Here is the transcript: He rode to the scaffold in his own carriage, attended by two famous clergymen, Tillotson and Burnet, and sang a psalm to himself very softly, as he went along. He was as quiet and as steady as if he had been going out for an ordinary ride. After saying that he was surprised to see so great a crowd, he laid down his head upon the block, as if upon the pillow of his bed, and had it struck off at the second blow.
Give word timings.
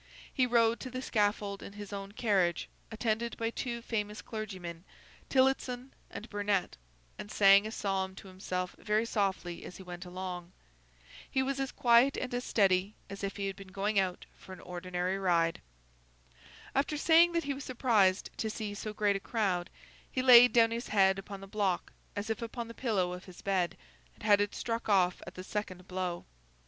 He 0.33 0.47
rode 0.47 0.79
to 0.79 0.89
the 0.89 0.99
scaffold 0.99 1.61
in 1.61 1.73
his 1.73 1.93
own 1.93 2.13
carriage, 2.13 2.67
attended 2.91 3.37
by 3.37 3.51
two 3.51 3.83
famous 3.83 4.19
clergymen, 4.23 4.83
Tillotson 5.29 5.93
and 6.09 6.27
Burnet, 6.27 6.75
and 7.19 7.29
sang 7.29 7.67
a 7.67 7.71
psalm 7.71 8.15
to 8.15 8.27
himself 8.27 8.75
very 8.79 9.05
softly, 9.05 9.63
as 9.63 9.77
he 9.77 9.83
went 9.83 10.03
along. 10.03 10.53
He 11.29 11.43
was 11.43 11.59
as 11.59 11.71
quiet 11.71 12.17
and 12.17 12.33
as 12.33 12.43
steady 12.43 12.95
as 13.11 13.23
if 13.23 13.37
he 13.37 13.45
had 13.45 13.55
been 13.55 13.67
going 13.67 13.99
out 13.99 14.25
for 14.35 14.53
an 14.53 14.59
ordinary 14.61 15.19
ride. 15.19 15.61
After 16.73 16.97
saying 16.97 17.33
that 17.33 17.43
he 17.43 17.53
was 17.53 17.63
surprised 17.63 18.31
to 18.37 18.49
see 18.49 18.73
so 18.73 18.93
great 18.93 19.17
a 19.17 19.19
crowd, 19.19 19.69
he 20.11 20.23
laid 20.23 20.51
down 20.51 20.71
his 20.71 20.87
head 20.87 21.19
upon 21.19 21.41
the 21.41 21.47
block, 21.47 21.93
as 22.15 22.31
if 22.31 22.41
upon 22.41 22.67
the 22.67 22.73
pillow 22.73 23.13
of 23.13 23.25
his 23.25 23.43
bed, 23.43 23.77
and 24.15 24.23
had 24.23 24.41
it 24.41 24.55
struck 24.55 24.89
off 24.89 25.21
at 25.27 25.35
the 25.35 25.43
second 25.43 25.87
blow. 25.87 26.25